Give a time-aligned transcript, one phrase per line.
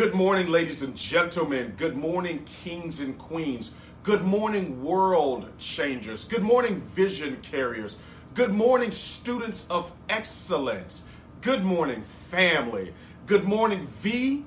[0.00, 1.74] Good morning, ladies and gentlemen.
[1.76, 3.70] Good morning, kings and queens.
[4.02, 6.24] Good morning, world changers.
[6.24, 7.98] Good morning, vision carriers.
[8.32, 11.04] Good morning, students of excellence.
[11.42, 12.94] Good morning, family.
[13.26, 14.46] Good morning, VIPs,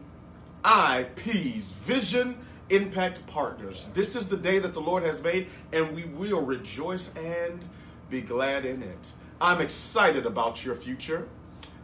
[1.72, 2.36] Vision
[2.72, 3.88] Impact Partners.
[3.94, 7.64] This is the day that the Lord has made, and we will rejoice and
[8.10, 9.12] be glad in it.
[9.40, 11.28] I'm excited about your future.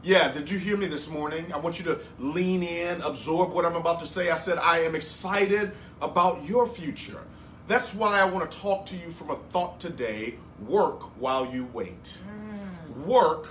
[0.02, 1.52] Yeah, did you hear me this morning?
[1.52, 4.30] I want you to lean in, absorb what I'm about to say.
[4.30, 7.20] I said, I am excited about your future.
[7.68, 10.36] That's why I want to talk to you from a thought today
[10.66, 12.18] work while you wait.
[12.28, 13.06] Mm.
[13.08, 13.48] Work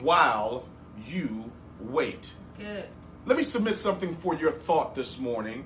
[0.00, 0.64] while
[1.06, 2.32] you wait.
[2.58, 2.84] good.
[3.24, 5.64] Let me submit something for your thought this morning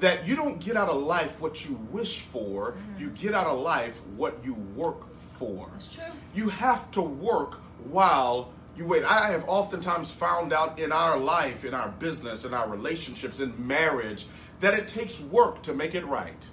[0.00, 3.00] that you don't get out of life what you wish for, mm.
[3.00, 5.06] you get out of life what you work
[5.38, 5.68] for.
[5.72, 6.04] That's true.
[6.34, 7.54] You have to work
[7.90, 9.04] while you wait.
[9.04, 13.66] I have oftentimes found out in our life, in our business, in our relationships, in
[13.66, 14.24] marriage,
[14.60, 16.46] that it takes work to make it right.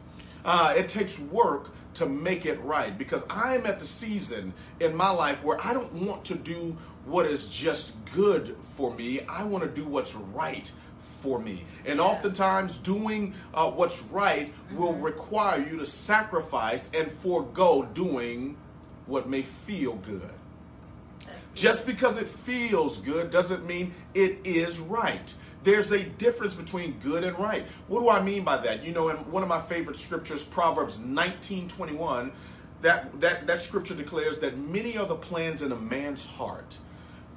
[0.44, 5.12] Uh, it takes work to make it right because I'm at the season in my
[5.12, 9.22] life where I don't want to do what is just good for me.
[9.22, 10.70] I want to do what's right
[11.22, 11.64] for me.
[11.86, 14.78] And oftentimes, doing uh, what's right mm-hmm.
[14.78, 18.58] will require you to sacrifice and forego doing
[19.06, 20.32] what may feel good.
[21.56, 25.34] Just because it feels good doesn't mean it is right.
[25.64, 27.66] There's a difference between good and right.
[27.88, 28.84] What do I mean by that?
[28.84, 32.32] You know, in one of my favorite scriptures, Proverbs 19:21,
[32.82, 36.78] that that that scripture declares that many are the plans in a man's heart,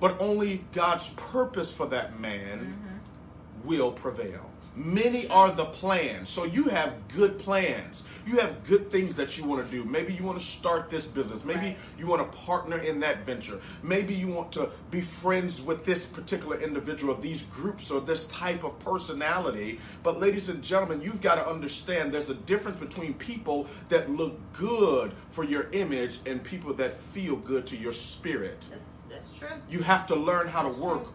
[0.00, 3.68] but only God's purpose for that man mm-hmm.
[3.68, 4.50] will prevail.
[4.74, 6.28] Many are the plans.
[6.28, 8.04] So you have good plans.
[8.26, 9.84] You have good things that you want to do.
[9.84, 11.44] Maybe you want to start this business.
[11.44, 11.78] Maybe right.
[11.98, 13.60] you want to partner in that venture.
[13.82, 18.64] Maybe you want to be friends with this particular individual, these groups, or this type
[18.64, 19.80] of personality.
[20.02, 24.38] But, ladies and gentlemen, you've got to understand there's a difference between people that look
[24.52, 28.66] good for your image and people that feel good to your spirit.
[28.70, 29.58] That's, that's true.
[29.70, 31.12] You have to learn how that's to work true.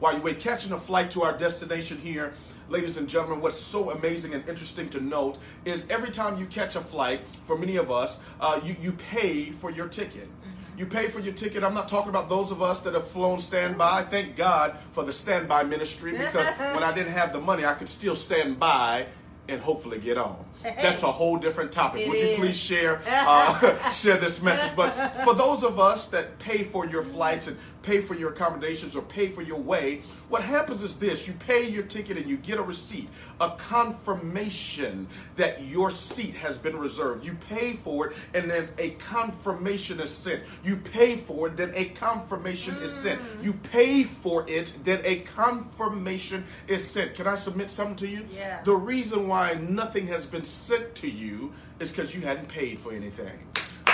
[0.00, 0.40] while you wait.
[0.40, 2.32] Catching a flight to our destination here
[2.68, 6.76] ladies and gentlemen, what's so amazing and interesting to note is every time you catch
[6.76, 10.28] a flight, for many of us, uh, you, you pay for your ticket.
[10.28, 10.78] Mm-hmm.
[10.78, 11.64] You pay for your ticket.
[11.64, 14.04] I'm not talking about those of us that have flown standby.
[14.04, 17.88] Thank God for the standby ministry because when I didn't have the money, I could
[17.88, 19.06] still stand by
[19.48, 20.44] and hopefully get on.
[20.62, 22.02] That's a whole different topic.
[22.02, 24.74] It Would you please share uh, share this message?
[24.74, 28.96] But for those of us that pay for your flights and pay for your accommodations
[28.96, 32.36] or pay for your way, what happens is this: you pay your ticket and you
[32.36, 33.08] get a receipt,
[33.40, 37.24] a confirmation that your seat has been reserved.
[37.24, 40.42] You pay for it, and then a confirmation is sent.
[40.64, 42.82] You pay for it, then a confirmation mm.
[42.82, 43.20] is sent.
[43.20, 43.44] Mm.
[43.44, 47.14] You pay for it, then a confirmation is sent.
[47.14, 48.26] Can I submit something to you?
[48.34, 48.62] Yeah.
[48.64, 52.92] The reason why nothing has been sent to you is because you hadn't paid for
[52.92, 53.38] anything.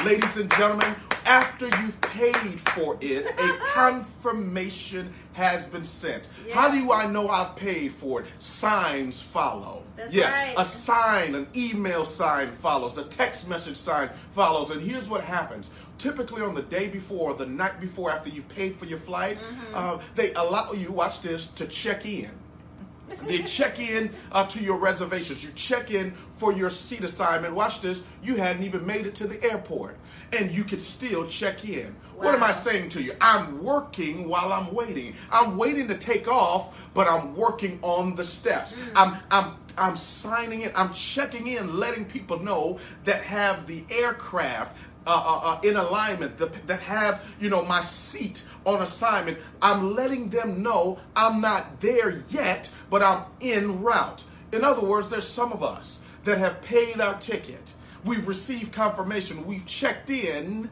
[0.05, 6.29] Ladies and gentlemen, after you've paid for it, a confirmation has been sent.
[6.45, 6.57] Yes.
[6.57, 8.27] How do I know I've paid for it?
[8.41, 9.85] Signs follow.
[9.97, 10.55] That's yeah, right.
[10.59, 14.71] a sign, an email sign follows, a text message sign follows.
[14.71, 15.71] And here's what happens.
[15.99, 19.39] Typically on the day before or the night before after you've paid for your flight,
[19.39, 19.75] mm-hmm.
[19.75, 22.31] uh, they allow you, watch this, to check in.
[23.27, 25.45] They check in uh, to your reservations.
[25.45, 27.55] You check in for your seat assignment.
[27.55, 28.03] Watch this.
[28.23, 29.97] You hadn't even made it to the airport,
[30.33, 31.95] and you could still check in.
[32.17, 32.25] Wow.
[32.25, 33.15] What am I saying to you?
[33.21, 35.15] I'm working while I'm waiting.
[35.31, 38.73] I'm waiting to take off, but I'm working on the steps.
[38.73, 38.93] Mm.
[38.97, 40.73] I'm I'm I'm signing in.
[40.75, 44.77] I'm checking in, letting people know that have the aircraft
[45.07, 49.95] uh, uh, uh, in alignment, that, that have, you know, my seat on assignment, I'm
[49.95, 54.23] letting them know I'm not there yet, but I'm en route.
[54.53, 57.75] In other words, there's some of us that have paid our ticket.
[58.05, 59.47] We've received confirmation.
[59.47, 60.71] We've checked in,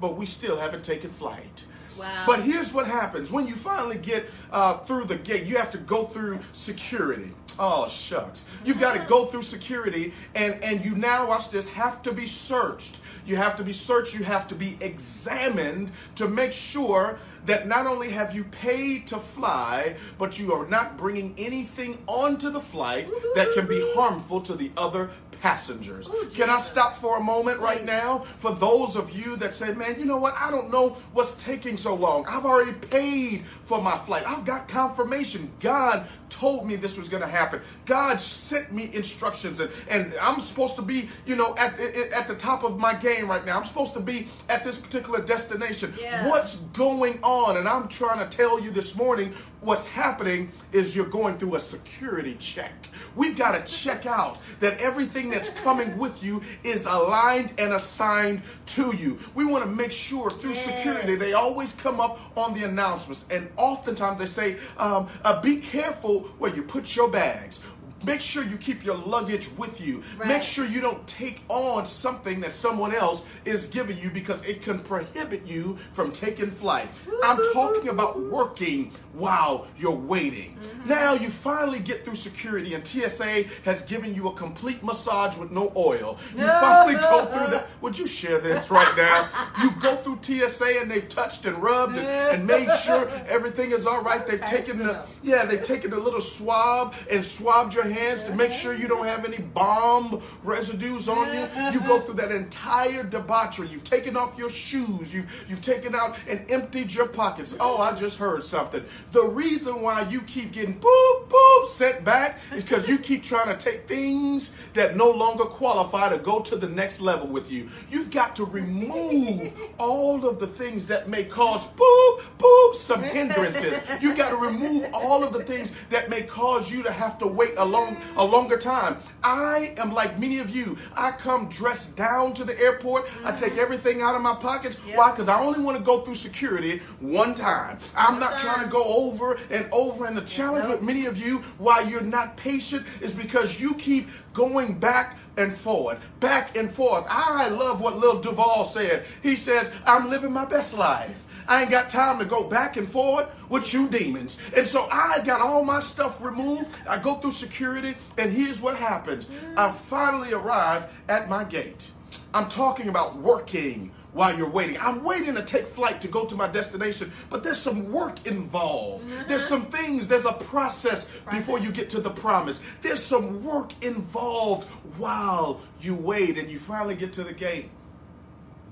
[0.00, 1.66] but we still haven't taken flight.
[1.98, 2.24] Wow.
[2.26, 5.44] But here's what happens when you finally get uh, through the gate.
[5.44, 7.32] You have to go through security.
[7.58, 12.02] Oh shucks, you've got to go through security, and and you now watch this have
[12.02, 13.00] to be searched.
[13.24, 14.14] You have to be searched.
[14.14, 19.18] You have to be examined to make sure that not only have you paid to
[19.18, 24.54] fly, but you are not bringing anything onto the flight that can be harmful to
[24.54, 25.10] the other
[25.42, 26.08] passengers.
[26.08, 29.74] Ooh, Can I stop for a moment right now for those of you that say,
[29.74, 30.34] man, you know what?
[30.38, 32.24] I don't know what's taking so long.
[32.28, 34.22] I've already paid for my flight.
[34.24, 35.50] I've got confirmation.
[35.58, 37.60] God told me this was going to happen.
[37.86, 42.36] God sent me instructions, and, and I'm supposed to be, you know, at, at the
[42.36, 43.58] top of my game right now.
[43.58, 45.92] I'm supposed to be at this particular destination.
[46.00, 46.28] Yeah.
[46.28, 47.56] What's going on?
[47.56, 51.60] And I'm trying to tell you this morning what's happening is you're going through a
[51.60, 52.72] security check.
[53.14, 58.42] We've got to check out that everything that's coming with you is aligned and assigned
[58.66, 59.18] to you.
[59.34, 63.24] We want to make sure through security, they always come up on the announcements.
[63.30, 67.64] And oftentimes they say, um, uh, be careful where you put your bags.
[68.04, 70.02] Make sure you keep your luggage with you.
[70.18, 70.28] Right.
[70.28, 74.62] Make sure you don't take on something that someone else is giving you because it
[74.62, 76.88] can prohibit you from taking flight.
[77.24, 80.56] I'm talking about working while you're waiting.
[80.56, 80.88] Mm-hmm.
[80.88, 85.50] Now you finally get through security and TSA has given you a complete massage with
[85.50, 86.18] no oil.
[86.36, 87.68] You finally go through that.
[87.82, 89.28] Would you share this right now?
[89.62, 93.86] You go through TSA and they've touched and rubbed and, and made sure everything is
[93.86, 94.26] all right.
[94.26, 98.52] They've taken the yeah, they've taken the little swab and swabbed your hands to make
[98.52, 101.48] sure you don't have any bomb residues on you.
[101.72, 103.68] You go through that entire debauchery.
[103.68, 105.12] You've taken off your shoes.
[105.12, 107.54] You've you've taken out and emptied your pockets.
[107.58, 108.84] Oh, I just heard something.
[109.10, 113.56] The reason why you keep getting boop boop sent back is because you keep trying
[113.56, 117.68] to take things that no longer qualify to go to the next level with you.
[117.90, 123.78] You've got to remove all of the things that may cause boop boop some hindrances.
[124.00, 127.26] You've got to remove all of the things that may cause you to have to
[127.26, 127.81] wait a long
[128.16, 128.96] a longer time.
[129.22, 130.78] I am like many of you.
[130.94, 133.04] I come dressed down to the airport.
[133.04, 133.36] I mm-hmm.
[133.36, 134.76] take everything out of my pockets.
[134.86, 134.96] Yep.
[134.96, 135.10] Why?
[135.10, 137.78] Because I only want to go through security one time.
[137.94, 140.06] I'm One not trying to go over and over.
[140.06, 140.80] And the challenge Nope.
[140.80, 145.54] with many of you why you're not patient is because you keep going back and
[145.54, 147.06] forward, back and forth.
[147.08, 149.06] I love what Lil Duval said.
[149.22, 151.26] He says, I'm living my best life.
[151.48, 154.38] I ain't got time to go back and forward with you demons.
[154.56, 156.70] And so I got all my stuff removed.
[156.88, 159.30] I go through security, and here's what happens.
[159.56, 161.90] I finally arrive at my gate.
[162.34, 164.78] I'm talking about working while you're waiting.
[164.78, 169.06] I'm waiting to take flight to go to my destination, but there's some work involved.
[169.06, 169.28] Mm-hmm.
[169.28, 172.60] There's some things, there's a process before you get to the promise.
[172.82, 174.68] There's some work involved
[174.98, 177.70] while you wait and you finally get to the gate.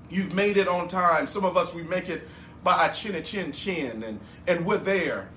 [0.09, 1.27] You've made it on time.
[1.27, 2.27] Some of us, we make it
[2.63, 5.29] by a chin a chin chin, and, and we're there.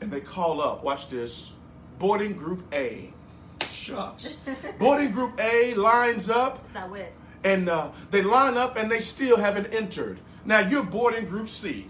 [0.00, 1.52] And they call up, watch this,
[1.98, 3.12] boarding group A.
[3.72, 4.38] Shucks.
[4.78, 7.12] boarding group A lines up, It's not West.
[7.44, 10.18] and uh, they line up and they still haven't entered.
[10.44, 11.86] Now you're boarding group C.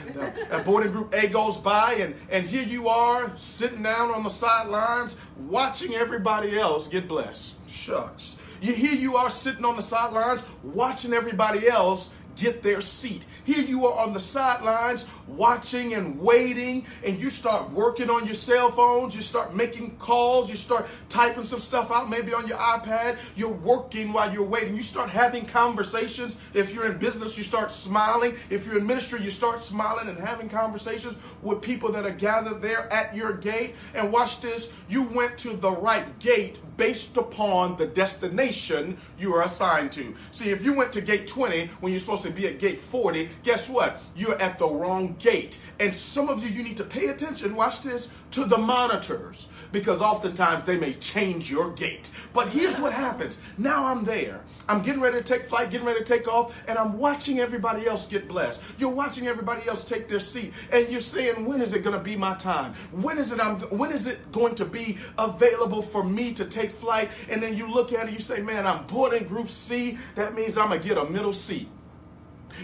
[0.00, 4.10] And, uh, and boarding group A goes by, and, and here you are sitting down
[4.12, 7.54] on the sidelines watching everybody else get blessed.
[7.68, 8.38] Shucks.
[8.60, 13.22] You, here you are sitting on the sidelines watching everybody else get their seat.
[13.44, 18.34] Here you are on the sidelines watching and waiting, and you start working on your
[18.34, 22.56] cell phones, you start making calls, you start typing some stuff out maybe on your
[22.56, 23.18] iPad.
[23.36, 24.76] You're working while you're waiting.
[24.76, 26.36] You start having conversations.
[26.54, 28.36] If you're in business, you start smiling.
[28.50, 32.62] If you're in ministry, you start smiling and having conversations with people that are gathered
[32.62, 33.74] there at your gate.
[33.94, 39.42] And watch this you went to the right gate based upon the destination you are
[39.42, 40.14] assigned to.
[40.30, 43.28] See, if you went to gate 20 when you're supposed to be at gate 40,
[43.42, 44.00] guess what?
[44.14, 45.60] You're at the wrong gate.
[45.80, 50.00] And some of you, you need to pay attention, watch this, to the monitors because
[50.00, 52.10] oftentimes they may change your gate.
[52.32, 53.38] But here's what happens.
[53.56, 54.42] Now I'm there.
[54.68, 57.86] I'm getting ready to take flight, getting ready to take off, and I'm watching everybody
[57.86, 58.60] else get blessed.
[58.76, 62.02] You're watching everybody else take their seat, and you're saying, "When is it going to
[62.02, 62.74] be my time?
[62.92, 63.40] When is it?
[63.40, 63.60] I'm.
[63.60, 67.70] When is it going to be available for me to take flight?" And then you
[67.70, 69.98] look at it, you say, "Man, I'm boarding Group C.
[70.16, 71.68] That means I'm gonna get a middle seat."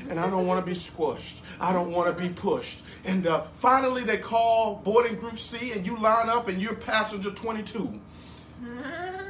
[0.09, 1.35] And I don't want to be squished.
[1.61, 2.83] I don't want to be pushed.
[3.05, 7.31] And uh, finally, they call boarding group C, and you line up, and you're passenger
[7.31, 8.01] 22.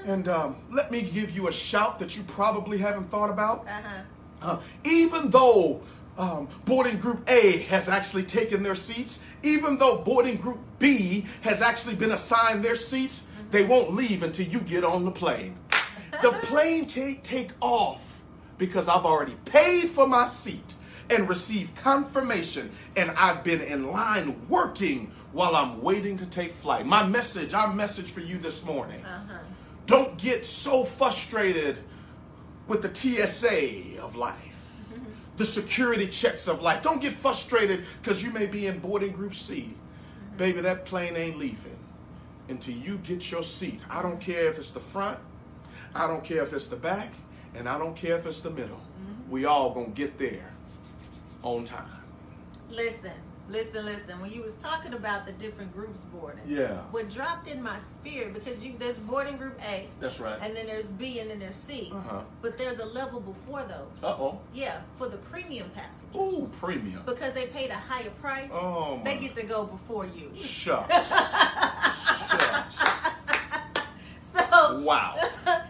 [0.06, 3.66] And um, let me give you a shout that you probably haven't thought about.
[3.66, 4.02] Uh-huh.
[4.42, 5.80] Uh, even though
[6.18, 11.62] um, boarding group A has actually taken their seats, even though boarding group B has
[11.62, 15.56] actually been assigned their seats, they won't leave until you get on the plane.
[16.22, 18.13] The plane can't take off
[18.58, 20.74] because I've already paid for my seat
[21.10, 26.86] and received confirmation, and I've been in line working while I'm waiting to take flight.
[26.86, 29.04] My message, our message for you this morning.
[29.04, 29.38] Uh-huh.
[29.86, 31.78] Don't get so frustrated
[32.68, 34.36] with the TSA of life,
[35.36, 36.82] the security checks of life.
[36.82, 39.74] Don't get frustrated because you may be in boarding group C.
[40.36, 41.76] Baby, that plane ain't leaving.
[42.48, 43.80] until you get your seat.
[43.90, 45.18] I don't care if it's the front,
[45.94, 47.12] I don't care if it's the back,
[47.54, 48.76] and I don't care if it's the middle.
[48.76, 49.30] Mm-hmm.
[49.30, 50.50] We all gonna get there
[51.42, 51.86] on time.
[52.70, 53.12] Listen,
[53.48, 54.20] listen, listen.
[54.20, 58.34] When you was talking about the different groups boarding, yeah, what dropped in my spirit
[58.34, 59.88] because you there's boarding group A.
[60.00, 60.38] That's right.
[60.40, 61.92] And then there's B and then there's C.
[61.94, 62.20] Uh-huh.
[62.42, 64.02] But there's a level before those.
[64.02, 64.40] Uh oh.
[64.52, 66.00] Yeah, for the premium passengers.
[66.14, 67.02] Oh, premium.
[67.06, 68.50] Because they paid a higher price.
[68.52, 68.96] Oh.
[68.96, 69.04] My.
[69.04, 70.30] They get to go before you.
[70.34, 71.08] Shucks.
[71.10, 72.80] Shucks.
[74.50, 75.16] So wow.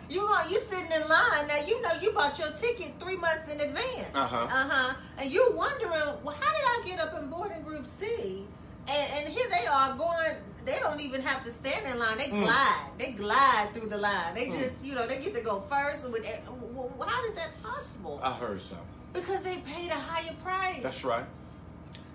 [0.08, 1.66] You are you sitting in line now.
[1.66, 4.14] You know you bought your ticket three months in advance.
[4.14, 4.44] Uh huh.
[4.44, 4.94] Uh huh.
[5.18, 5.90] And you wondering,
[6.22, 8.44] well, how did I get up in boarding group C?
[8.88, 10.36] And, and here they are going.
[10.64, 12.18] They don't even have to stand in line.
[12.18, 12.42] They mm.
[12.42, 12.90] glide.
[12.98, 14.34] They glide through the line.
[14.34, 14.58] They mm.
[14.58, 16.08] just, you know, they get to go first.
[16.08, 18.20] With how is that possible?
[18.22, 18.86] I heard something.
[19.12, 20.82] Because they paid a higher price.
[20.82, 21.24] That's right.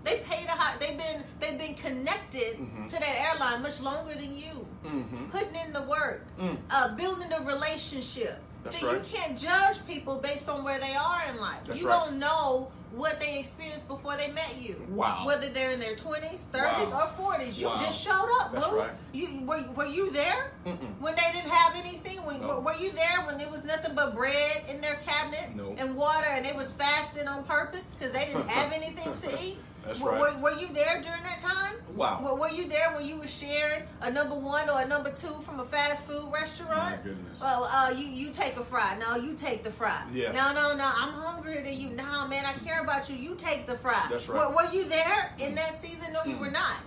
[0.04, 0.78] They paid a high.
[0.78, 2.86] They've been they've been connected mm-hmm.
[2.88, 4.66] to that airline much longer than you.
[4.86, 5.26] Mm-hmm.
[5.32, 6.58] Putting in the work, mm.
[6.72, 8.40] uh, building the relationship.
[8.64, 8.96] That's See, right.
[8.96, 11.60] you can't judge people based on where they are in life.
[11.66, 12.06] That's you right.
[12.06, 14.82] don't know what they experienced before they met you.
[14.90, 15.24] Wow.
[15.26, 17.12] Whether they're in their 20s, 30s, wow.
[17.20, 17.58] or 40s.
[17.58, 17.78] You wow.
[17.78, 18.78] just showed up, That's boo.
[18.78, 18.92] Right.
[19.14, 21.00] You were, were you there Mm-mm.
[21.00, 22.18] when they didn't have anything?
[22.26, 22.60] When, no.
[22.60, 25.76] Were you there when there was nothing but bread in their cabinet no.
[25.78, 29.58] and water, and they was fasting on purpose because they didn't have anything to eat?
[29.86, 30.36] That's were, right.
[30.36, 31.76] Were, were, you there during that time?
[31.96, 32.22] Wow.
[32.24, 35.34] Were, were, you there when you were sharing a number one or a number two
[35.42, 36.98] from a fast food restaurant?
[36.98, 37.40] My goodness.
[37.40, 38.98] Well, uh, you you take a fry.
[38.98, 40.04] No, you take the fry.
[40.14, 40.32] Yeah.
[40.32, 40.86] No, no, no.
[40.86, 41.90] I'm hungrier than you.
[41.90, 43.16] No, man, I care about you.
[43.16, 44.06] You take the fry.
[44.10, 44.50] That's right.
[44.50, 46.14] Were, were you there in that season?
[46.14, 46.42] No, you mm.
[46.42, 46.78] were not.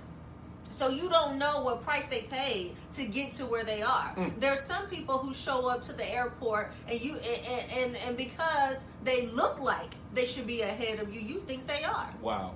[0.72, 4.14] So you don't know what price they paid to get to where they are.
[4.16, 4.40] Mm.
[4.40, 8.82] There's some people who show up to the airport and you and, and and because
[9.04, 12.08] they look like they should be ahead of you, you think they are.
[12.20, 12.54] Wow.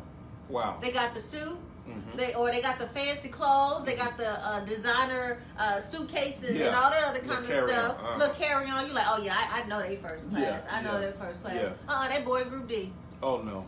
[0.48, 0.78] Wow.
[0.80, 1.58] They got the suit.
[1.88, 2.16] Mm-hmm.
[2.16, 3.84] They or they got the fancy clothes.
[3.84, 6.66] They got the uh, designer uh, suitcases yeah.
[6.66, 7.96] and all that other kind Look of stuff.
[7.98, 8.18] Uh-huh.
[8.18, 8.88] Look carry on.
[8.88, 10.64] You like, oh yeah, I, I know they first class.
[10.64, 10.76] Yeah.
[10.76, 11.06] I know yeah.
[11.06, 11.54] they first class.
[11.54, 11.72] Yeah.
[11.88, 12.92] Uh, they boy group D.
[13.22, 13.64] Oh no.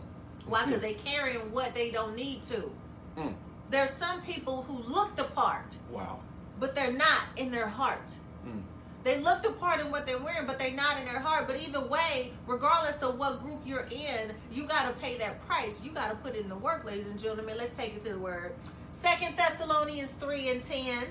[0.47, 0.65] Why?
[0.65, 2.69] Because they carrying what they don't need to.
[3.17, 3.33] Mm.
[3.69, 5.75] There's some people who look the part.
[5.89, 6.19] Wow.
[6.59, 8.11] But they're not in their heart.
[8.45, 8.61] Mm.
[9.03, 11.47] They look the part in what they're wearing, but they're not in their heart.
[11.47, 15.81] But either way, regardless of what group you're in, you got to pay that price.
[15.83, 17.57] You got to put in the work, ladies and gentlemen.
[17.57, 18.53] Let's take it to the word.
[18.91, 21.03] Second Thessalonians 3 and 10.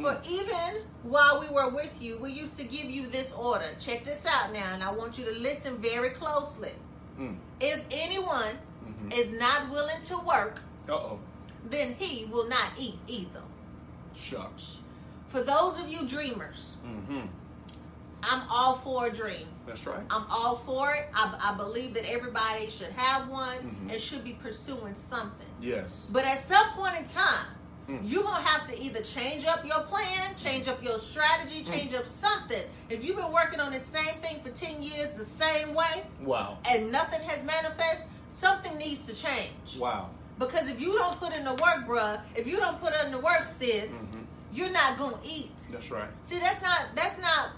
[0.00, 3.74] For even while we were with you, we used to give you this order.
[3.78, 6.72] Check this out now, and I want you to listen very closely.
[7.18, 7.36] Mm.
[7.60, 9.12] If anyone mm-hmm.
[9.12, 11.18] is not willing to work, uh-oh,
[11.68, 13.42] then he will not eat either.
[14.14, 14.78] Shucks.
[15.32, 17.26] For those of you dreamers, mm-hmm.
[18.22, 19.46] I'm all for a dream.
[19.66, 20.02] That's right.
[20.10, 21.08] I'm all for it.
[21.14, 23.90] I, I believe that everybody should have one mm-hmm.
[23.90, 25.46] and should be pursuing something.
[25.60, 26.08] Yes.
[26.12, 27.46] But at some point in time,
[27.88, 28.00] mm.
[28.04, 31.72] you're going to have to either change up your plan, change up your strategy, Mm.
[31.72, 32.62] change up something.
[32.90, 36.58] If you've been working on the same thing for 10 years the same way Wow.
[36.68, 39.78] and nothing has manifested, something needs to change.
[39.78, 40.10] Wow.
[40.38, 43.18] Because if you don't put in the work, bruh, if you don't put in the
[43.18, 44.21] work, sis, mm-hmm.
[44.52, 45.52] You're not going to eat.
[45.70, 46.08] That's right.
[46.24, 47.50] See, that's not that's not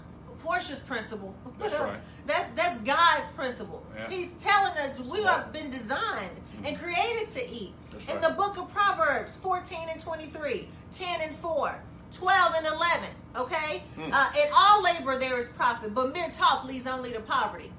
[0.43, 1.35] Portia's principle.
[1.59, 1.99] That's right.
[2.27, 3.85] that's that's God's principle.
[3.95, 4.09] Yeah.
[4.09, 5.43] He's telling us we Smart.
[5.43, 6.67] have been designed Mm-hmm.
[6.67, 7.73] and created to eat.
[7.91, 8.21] That's In right.
[8.21, 11.75] the book of Proverbs 14 and 23, 10 and 4,
[12.13, 13.83] 12 and 11, okay?
[13.97, 14.09] Mm.
[14.13, 17.69] Uh, in all labor there is profit, but mere talk leads only to poverty.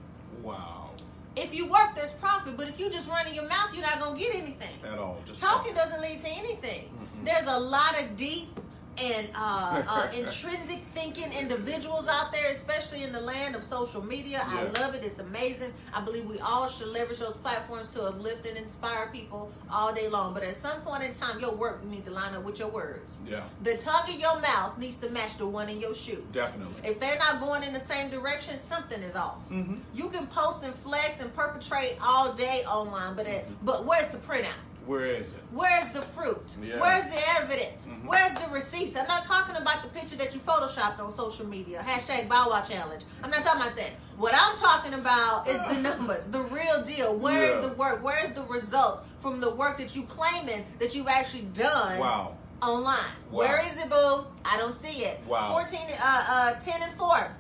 [0.43, 0.91] Wow.
[1.37, 3.99] If you work, there's profit, but if you just run in your mouth, you're not
[3.99, 4.77] going to get anything.
[4.85, 5.23] At all.
[5.33, 6.91] Talking doesn't lead to anything.
[6.91, 7.25] Mhm.
[7.25, 8.61] There's a lot of deep
[8.99, 14.45] and uh, uh, intrinsic thinking individuals out there, especially in the land of social media.
[14.49, 14.71] Yeah.
[14.75, 15.05] I love it.
[15.05, 15.73] It's amazing.
[15.93, 20.09] I believe we all should leverage those platforms to uplift and inspire people all day
[20.09, 20.35] long.
[20.35, 23.19] But at some point in time, your work needs to line up with your words.
[23.27, 23.45] Yeah.
[23.63, 26.25] The tongue in your mouth needs to match the one in your shoe.
[26.33, 26.89] Definitely.
[26.89, 29.37] If they're not going in the same direction, something is off.
[29.51, 29.77] Mm-hmm.
[29.95, 34.19] You can post and flex and perpetrate all day online, but it, but where's the
[34.19, 34.53] printout?
[34.87, 35.43] Where is it?
[35.51, 36.55] Where's the fruit?
[36.63, 36.79] Yeah.
[36.81, 37.87] Where's the evidence?
[37.87, 38.07] Mhm.
[38.07, 38.97] Where's the receipts?
[38.97, 41.81] I'm not talking about the picture that you photoshopped on social media.
[41.85, 43.03] Hashtag Bow Wow Challenge.
[43.23, 43.91] I'm not talking about that.
[44.17, 47.15] What I'm talking about is the numbers, the real deal.
[47.17, 47.69] Where is Yeah.
[47.69, 48.05] the work?
[48.05, 52.37] Where is the results from the work that you claiming that you've actually done Wow.
[52.63, 52.97] online?
[53.31, 53.39] Wow.
[53.39, 54.25] Where is it, boo?
[54.45, 55.21] I don't see it.
[55.27, 55.51] Wow.
[55.53, 57.33] 14, uh, uh, 10 and 4.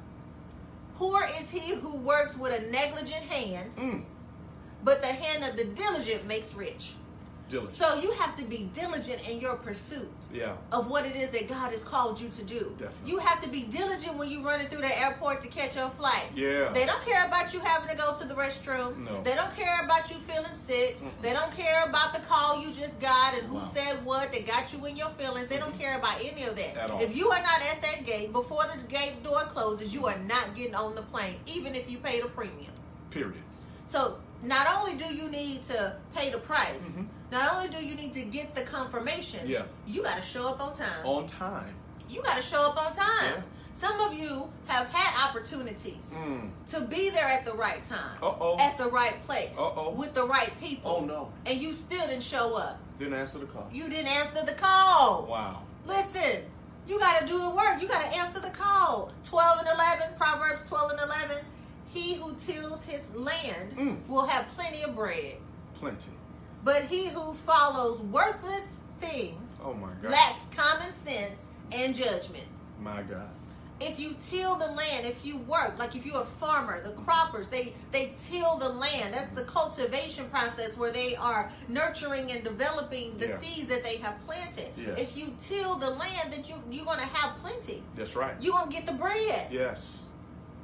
[0.96, 4.04] Poor is he who works with a negligent hand, Mm.
[4.82, 6.94] but the hand of the diligent makes rich.
[7.48, 7.76] Diligent.
[7.76, 10.54] So you have to be diligent in your pursuit yeah.
[10.72, 12.74] of what it is that God has called you to do.
[12.76, 13.10] Definitely.
[13.10, 16.24] You have to be diligent when you're running through the airport to catch your flight.
[16.34, 16.72] Yeah.
[16.72, 18.98] They don't care about you having to go to the restroom.
[18.98, 19.22] No.
[19.22, 21.00] They don't care about you feeling sick.
[21.00, 21.10] Mm-mm.
[21.22, 23.70] They don't care about the call you just got and who Wow.
[23.72, 24.32] said what.
[24.32, 25.46] They got you in your feelings.
[25.48, 26.76] They don't care about any of that.
[26.76, 27.00] At all.
[27.00, 30.56] If you are not at that gate before the gate door closes, you are not
[30.56, 32.72] getting on the plane, even if you paid a premium.
[33.10, 33.42] Period.
[33.86, 37.06] So not only do you need to pay the price, Mhm.
[37.32, 39.62] Not only do you need to get the confirmation, Yeah.
[39.86, 41.04] you got to show up on time.
[41.04, 41.74] On time.
[42.08, 43.06] You got to show up on time.
[43.36, 43.42] Yeah.
[43.74, 46.50] Some of you have had opportunities Mm.
[46.70, 48.56] to be there at the right time, Uh oh.
[48.58, 49.90] at the right place, Uh-oh.
[49.90, 51.30] with the right people, Oh no.
[51.44, 52.78] and you still didn't show up.
[52.98, 53.68] Didn't answer the call.
[53.70, 55.26] You didn't answer the call.
[55.28, 55.62] Wow.
[55.86, 56.42] Listen,
[56.88, 57.82] you got to do the work.
[57.82, 59.10] You got to answer the call.
[59.24, 61.36] 12 and 11, Proverbs 12 and 11.
[61.92, 64.06] He who tills his land Mm.
[64.08, 65.36] will have plenty of bread,
[65.74, 66.10] Plenty.
[66.64, 70.10] But he who follows worthless things Oh my God.
[70.12, 72.44] lacks common sense and judgment.
[72.78, 73.28] My God.
[73.78, 77.48] If you till the land, if you work, like if you're a farmer, the croppers,
[77.48, 79.12] they they till the land.
[79.12, 83.36] That's the cultivation process where they are nurturing and developing the Yeah.
[83.36, 84.72] seeds that they have planted.
[84.78, 84.98] Yes.
[84.98, 87.84] If you till the land, then you you're gonna have plenty.
[87.94, 88.34] That's right.
[88.40, 89.48] You're gonna get the bread.
[89.50, 90.05] Yes.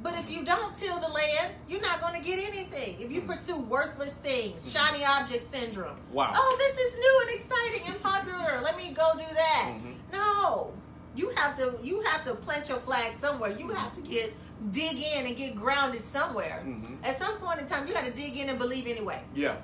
[0.02, 3.00] But if you don't till the land, you're not gonna get anything.
[3.00, 3.28] If you Mm.
[3.28, 4.73] pursue worthless things, Mhm.
[4.73, 5.97] shiny object syndrome.
[6.11, 6.32] Wow.
[6.35, 8.61] Oh, this is new and exciting and popular.
[8.61, 9.73] Let me go do that.
[9.75, 9.94] Mhm.
[10.12, 10.75] No.
[11.14, 13.50] You have to you have to plant your flag somewhere.
[13.50, 14.35] You have to get
[14.73, 16.62] dig in and get grounded somewhere.
[16.64, 17.04] Mhm.
[17.04, 19.23] At some point in time you gotta dig in and believe anyway.
[19.35, 19.56] Yeah.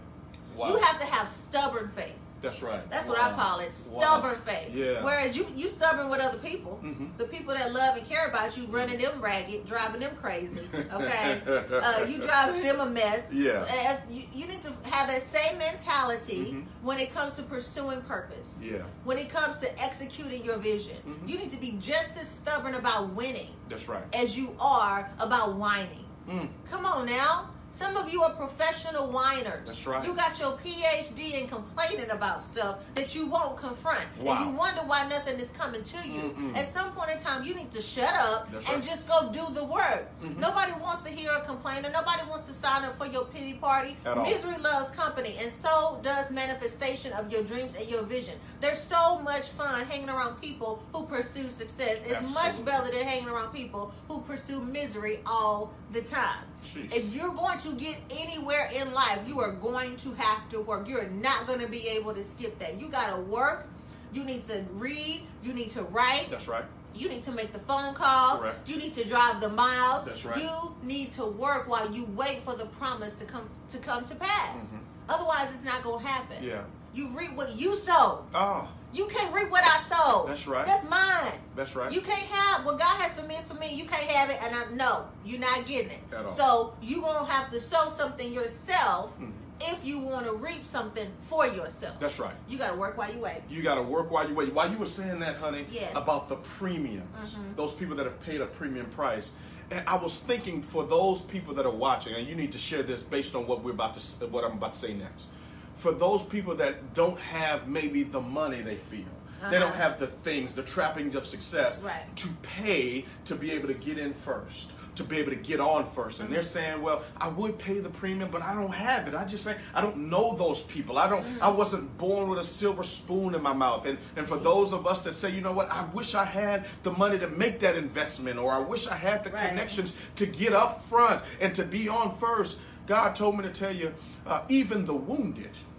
[0.54, 0.68] Wow.
[0.68, 2.14] You have to have stubborn faith.
[2.40, 2.88] That's right.
[2.90, 3.76] That's what I call it.
[3.90, 3.98] Wow.
[4.00, 4.74] Stubborn faith.
[4.74, 5.02] Yeah.
[5.02, 6.80] Whereas you you stubborn with other people.
[6.84, 7.16] Mhm.
[7.18, 10.68] The people that love and care about you running them ragged, driving them crazy.
[10.92, 11.42] Okay.
[11.46, 13.30] uh, you driving them a mess.
[13.32, 13.64] Yeah.
[13.68, 16.66] As you, you need to have that same mentality Mhm.
[16.82, 18.58] when it comes to pursuing purpose.
[18.62, 18.82] Yeah.
[19.04, 21.28] When it comes to executing your vision, Mhm.
[21.28, 24.04] you need to be just as stubborn about winning That's right.
[24.14, 26.04] as you are about whining.
[26.28, 26.48] Mm.
[26.70, 27.46] Come on now.
[27.70, 29.66] Some of you are professional whiners.
[29.66, 30.04] That's right.
[30.04, 34.04] You got your PhD in complaining about stuff that you won't confront.
[34.18, 34.36] Wow.
[34.36, 36.34] And you wonder why nothing is coming to you.
[36.36, 36.56] Mm-mm.
[36.56, 38.84] At some point in time, you need to shut up That's and right.
[38.84, 40.08] just go do the work.
[40.22, 40.38] Mhm.
[40.38, 41.90] Nobody wants to hear a complainer.
[41.90, 43.96] Nobody wants to sign up for your pity party.
[44.04, 44.24] At all.
[44.24, 48.34] Misery loves company, and so does manifestation of your dreams and your vision.
[48.60, 51.98] There's so much fun hanging around people who pursue success.
[52.04, 56.44] It's much better than hanging around people who pursue misery all the time.
[56.64, 56.92] Sheesh.
[56.94, 60.88] If you're going to get anywhere in life, you are going to have to work.
[60.88, 62.80] You're not going to be able to skip that.
[62.80, 63.66] You got to work.
[64.12, 65.22] You need to read.
[65.42, 66.28] You need to write.
[66.30, 66.64] That's right.
[66.94, 68.40] You need to make the phone calls.
[68.40, 68.68] Correct.
[68.68, 70.06] You need to drive the miles.
[70.06, 70.40] That's right.
[70.42, 74.14] You need to work while you wait for the promise to come to come to
[74.14, 74.64] pass.
[74.64, 74.80] Mhm.
[75.08, 76.42] Otherwise, it's not going to happen.
[76.42, 76.62] Yeah.
[76.94, 78.24] You reap what you sow.
[78.34, 80.24] Ah, You can't reap what I sow.
[80.26, 80.64] That's right.
[80.64, 81.32] That's mine.
[81.54, 81.92] that's right.
[81.92, 83.74] You can't have what God has for me is for me.
[83.74, 86.02] You can't have it, and I no, you're not getting it.
[86.12, 86.30] At all.
[86.30, 89.32] So you gonna have to sow something yourself Mhm.
[89.60, 91.98] if you want to reap something for yourself.
[92.00, 92.34] That's right.
[92.46, 93.42] You gotta work while you wait.
[93.48, 94.52] You got to work while you wait.
[94.54, 95.92] While you were saying that, honey, Yes.
[95.94, 97.56] about the premiums, Mhm.
[97.56, 99.34] those people that have paid a premium price.
[99.70, 102.82] And I was thinking for those people that are watching, and you need to share
[102.82, 105.30] this based on what we're about to, what I'm about to say next.
[105.78, 109.12] For those people that don't have maybe the money they feel,
[109.50, 109.82] they don't Uh-huh.
[109.82, 112.16] have the things, the trappings of success Right.
[112.16, 115.84] to pay to be able to get in first, to be able to get on
[115.94, 116.48] 1st And they're Mm-hmm.
[116.48, 119.14] saying, well, I would pay the premium, but I don't have it.
[119.14, 120.98] I just say I don't know those people.
[120.98, 121.24] I don't.
[121.24, 121.38] Mhm.
[121.40, 123.86] I wasn't born with a silver spoon in my mouth.
[123.86, 126.66] And and for those of us that say, you know what, I wish I had
[126.82, 129.48] the money to make that investment, or I wish I had the Right.
[129.48, 132.58] connections to get up front and to be on first.
[132.86, 133.92] God told me to tell you,
[134.26, 135.56] uh, even the wounded.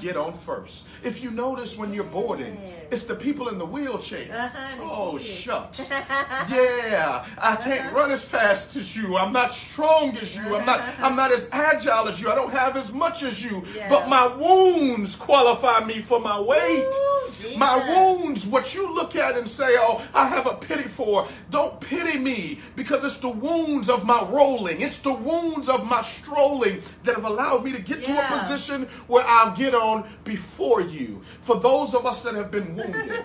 [0.00, 0.86] get on first.
[1.02, 4.28] If you notice when you're boarding, it's the people in the wheelchair.
[4.32, 5.90] Uh-huh, oh shucks.
[6.48, 7.96] Yeah, I can't Uh-huh.
[7.96, 9.16] run as fast as you.
[9.16, 10.54] I'm not strong as you.
[10.56, 12.30] I'm not I'm not as agile as you.
[12.30, 13.64] I don't have as much as you.
[13.74, 13.88] Yeah.
[13.88, 16.84] But my wounds qualify me for my weight.
[16.84, 21.26] Ooh, My wounds, what you look at and say, oh, I have a pity for,
[21.48, 24.80] don't pity me because it's the wounds of my rolling.
[24.82, 28.84] It's the wounds of my strolling that have allowed me to get to a position
[29.06, 31.22] where I'll get on before you.
[31.42, 33.24] For those of us that have been wounded,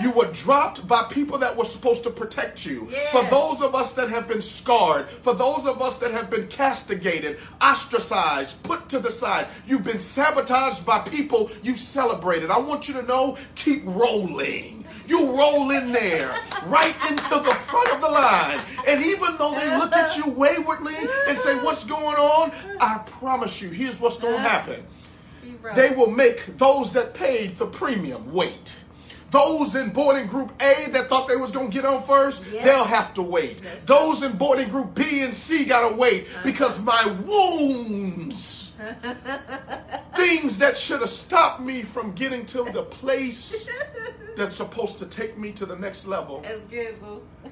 [0.00, 2.88] you were dropped by people that were supposed to protect you.
[2.90, 3.10] Yeah.
[3.10, 6.48] For those of us that have been scarred, for those of us that have been
[6.48, 12.50] castigated, ostracized, put to the side, you've been sabotaged by people you celebrated.
[12.50, 14.84] I want you to know, keep rolling.
[15.06, 16.34] You roll in there,
[16.66, 18.60] right into the front of the line.
[18.86, 20.94] And even though they look at you waywardly
[21.28, 22.52] and say, What's going on?
[22.80, 24.84] I promise you, here's what's going to happen.
[25.74, 28.76] They will make those that paid the premium wait.
[29.30, 32.64] Those in boarding group A that thought they was gonna get on first, Yeah.
[32.64, 33.62] they'll have to wait.
[33.62, 36.40] That's Those in boarding group B and C gotta wait Uh-huh.
[36.44, 38.72] because my wounds,
[40.16, 43.68] things that should have stopped me from getting to the place
[44.36, 46.40] that's supposed to take me to the next level.
[46.42, 47.22] That's good, boo.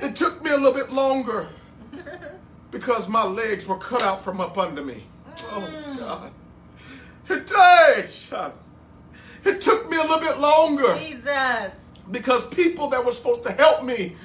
[0.00, 1.46] It took me a little bit longer
[2.70, 5.04] because my legs were cut out from up under me.
[5.52, 5.98] Oh Mm.
[5.98, 6.30] God.
[7.28, 8.52] It.
[9.44, 11.72] It took me a little bit longer Jesus.
[12.10, 14.16] because people that were supposed to help me me.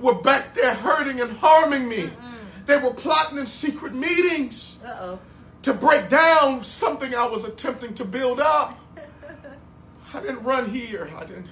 [0.00, 2.04] were back there hurting and harming me.
[2.04, 2.66] Mm-mm.
[2.66, 5.20] They were plotting in secret meetings Uh-oh.
[5.62, 8.78] to break down something I was attempting to build up.
[10.14, 11.10] I didn't run here.
[11.16, 11.46] I didn't.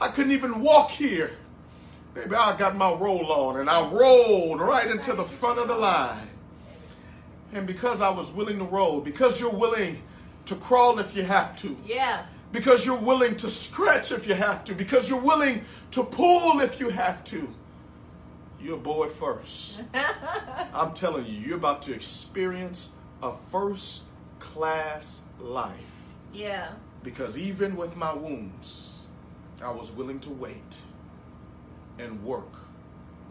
[0.00, 1.32] I couldn't even walk here.
[2.14, 5.76] Baby, I got my roll on and I rolled right into the front of the
[5.76, 6.28] line.
[7.52, 10.02] And because I was willing to roll, because you're willing
[10.48, 12.24] to crawl if you have to, yeah.
[12.52, 16.80] because you're willing to scratch if you have to, because you're willing to pull if
[16.80, 17.48] you have to,
[18.60, 19.78] you're aboard first.
[20.74, 22.88] I'm telling you, you're about to experience
[23.22, 24.04] a first
[24.40, 25.74] class life.
[26.32, 26.68] yeah.
[27.04, 29.02] Because even with my wounds,
[29.62, 30.76] I was willing to wait
[31.98, 32.52] and work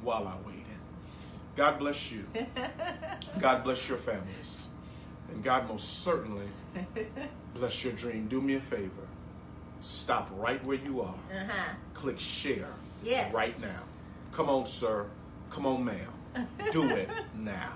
[0.01, 0.63] while I waited.
[1.57, 2.25] God bless you.
[3.39, 4.66] God bless your families.
[5.31, 6.45] And God most certainly
[7.55, 8.27] bless your dream.
[8.27, 8.89] Do me a favor.
[9.81, 11.13] Stop right where you are.
[11.33, 11.73] uh-huh.
[11.93, 12.69] Click share
[13.03, 13.31] Yes.
[13.33, 13.81] right now.
[14.31, 15.05] Come on, sir.
[15.51, 16.47] Come on, ma'am.
[16.71, 17.73] Do it now.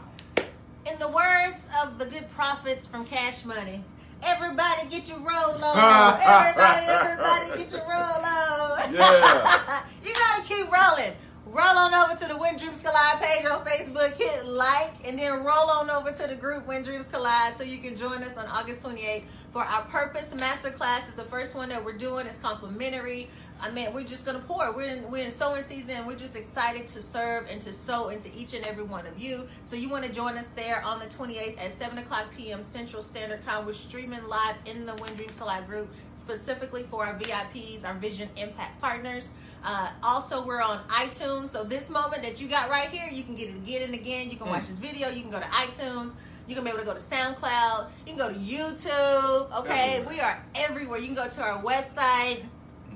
[0.92, 3.84] In the words of the good prophets from Cash Money,
[4.24, 6.20] everybody get your roll on.
[6.22, 8.94] everybody, everybody get your roll on.
[8.94, 9.82] Yeah.
[10.04, 11.14] you gotta keep rolling.
[11.54, 15.44] Roll on over to the When Dreams Collide page on Facebook, hit like, and then
[15.44, 18.46] roll on over to the group When Dreams Collide so you can join us on
[18.46, 21.08] August 28th for our Purpose Masterclass.
[21.08, 22.26] It's the first one that we're doing.
[22.26, 23.28] It's complimentary.
[23.62, 24.76] I mean, we're just gonna pour.
[24.76, 26.06] We're in we're in sowing season.
[26.08, 29.48] We're just excited to serve and to sow into each and every one of you.
[29.66, 32.64] So you want to join us there on the 28th at 7 o'clock p.m.
[32.64, 33.66] Central Standard Time.
[33.66, 38.30] We're streaming live in the When Dreams Collide group specifically for our VIPs, our Vision
[38.36, 39.30] Impact partners.
[39.64, 41.50] Uh, also, we're on iTunes.
[41.50, 44.30] So this moment that you got right here, you can get it again and again.
[44.30, 44.68] You can watch Mm.
[44.68, 45.10] this video.
[45.10, 46.14] You can go to iTunes.
[46.48, 47.90] You can be able to go to SoundCloud.
[48.06, 49.60] You can go to YouTube.
[49.60, 51.00] Okay, we are everywhere.
[51.00, 52.44] You can go to our website.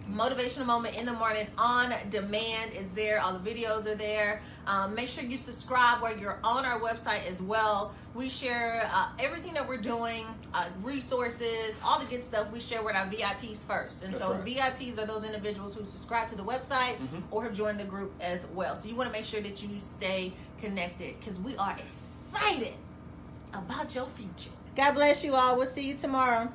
[0.09, 3.19] Motivational Moment in the Morning on demand is there.
[3.21, 4.43] All the videos are there.
[4.67, 7.95] Um, make sure you subscribe where you're on our website as well.
[8.13, 12.83] We share uh, everything that we're doing, uh, resources, all the good stuff we share
[12.83, 14.03] with our VIPs first.
[14.03, 14.45] And That's so right.
[14.45, 17.23] VIPs are those individuals who subscribe to the website Mhm.
[17.31, 18.75] or have joined the group as well.
[18.75, 22.73] So you want to make sure that you stay connected because we are excited
[23.53, 24.51] about your future.
[24.75, 25.57] God bless you all.
[25.57, 26.49] We'll see you tomorrow.